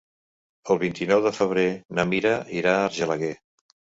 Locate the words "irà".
2.61-2.75